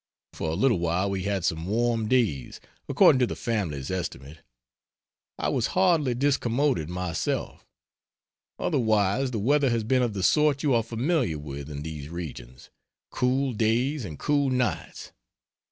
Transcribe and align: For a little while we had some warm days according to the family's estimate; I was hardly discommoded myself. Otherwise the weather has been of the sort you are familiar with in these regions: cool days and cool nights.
For 0.33 0.49
a 0.49 0.55
little 0.55 0.79
while 0.79 1.11
we 1.11 1.25
had 1.25 1.45
some 1.45 1.67
warm 1.67 2.07
days 2.07 2.59
according 2.89 3.19
to 3.19 3.27
the 3.27 3.35
family's 3.35 3.91
estimate; 3.91 4.39
I 5.37 5.49
was 5.49 5.67
hardly 5.77 6.15
discommoded 6.15 6.89
myself. 6.89 7.67
Otherwise 8.57 9.29
the 9.29 9.37
weather 9.37 9.69
has 9.69 9.83
been 9.83 10.01
of 10.01 10.13
the 10.13 10.23
sort 10.23 10.63
you 10.63 10.73
are 10.73 10.81
familiar 10.81 11.37
with 11.37 11.69
in 11.69 11.83
these 11.83 12.09
regions: 12.09 12.71
cool 13.11 13.53
days 13.53 14.03
and 14.03 14.17
cool 14.17 14.49
nights. 14.49 15.11